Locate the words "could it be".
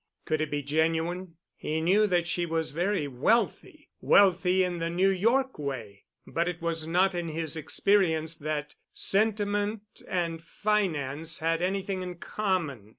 0.25-0.63